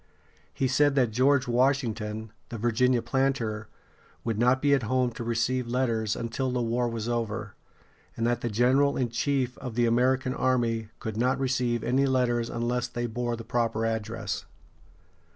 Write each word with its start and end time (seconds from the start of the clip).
He 0.51 0.67
said 0.67 0.95
that 0.95 1.11
George 1.11 1.47
Washington, 1.47 2.31
the 2.49 2.57
Virginia 2.57 3.03
planter, 3.03 3.67
would 4.23 4.39
not 4.39 4.59
be 4.59 4.73
at 4.73 4.81
home 4.81 5.11
to 5.11 5.23
receive 5.23 5.67
letters 5.67 6.15
until 6.15 6.49
the 6.49 6.59
war 6.63 6.87
was 6.89 7.07
over, 7.07 7.53
and 8.17 8.25
that 8.25 8.41
the 8.41 8.49
general 8.49 8.97
in 8.97 9.09
chief 9.09 9.59
of 9.59 9.75
the 9.75 9.85
American 9.85 10.33
army 10.33 10.89
could 10.97 11.17
not 11.17 11.37
receive 11.39 11.83
any 11.83 12.07
letters 12.07 12.49
unless 12.49 12.87
they 12.87 13.05
bore 13.05 13.35
the 13.35 13.43
proper 13.43 13.85
address. 13.85 14.45